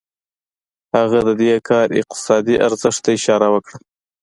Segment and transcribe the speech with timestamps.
[0.97, 3.77] هغه د دې کار اقتصادي ارزښت ته اشاره وکړه